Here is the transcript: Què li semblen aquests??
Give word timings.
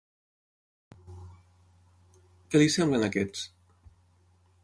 Què 2.55 2.61
li 2.63 2.71
semblen 2.77 3.07
aquests?? 3.09 3.45